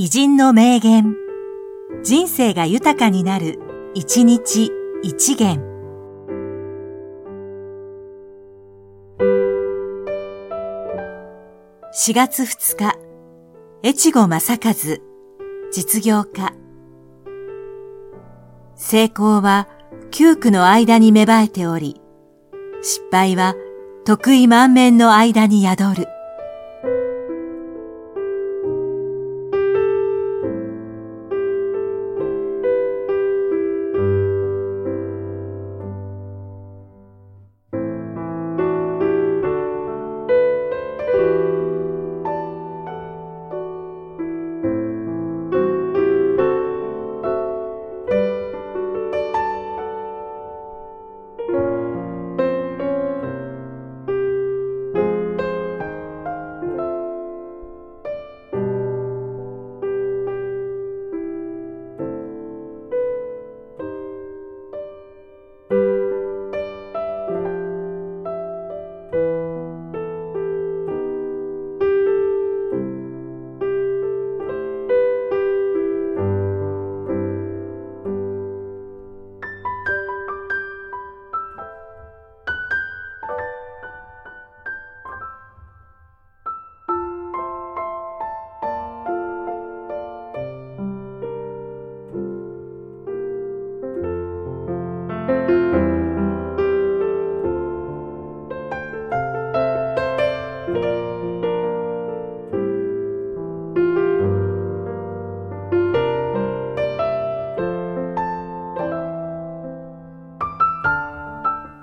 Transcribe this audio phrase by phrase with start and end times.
[0.00, 1.16] 偉人の名言。
[2.04, 3.58] 人生が豊かになる、
[3.94, 4.70] 一日
[5.02, 5.60] 一元。
[11.92, 12.96] 4月2日、
[13.82, 14.72] 越後正和、
[15.72, 16.52] 実業家。
[18.76, 19.66] 成功は
[20.12, 22.00] 窮苦の間に芽生えており、
[22.82, 23.56] 失敗は
[24.04, 26.17] 得意満面の間に宿る。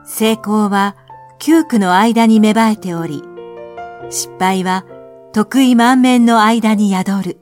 [0.05, 0.95] 成功は
[1.39, 3.23] 窮苦の間に芽生えており、
[4.09, 4.85] 失敗は
[5.33, 7.39] 得意満面の間に宿る。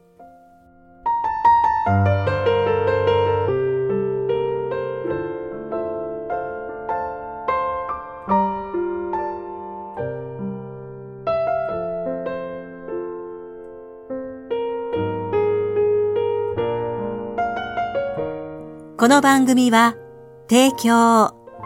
[18.97, 19.97] この番組は、
[20.49, 21.42] 提供、